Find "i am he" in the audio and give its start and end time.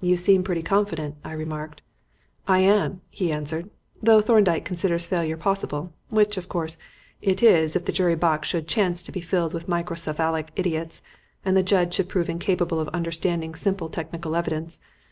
2.46-3.32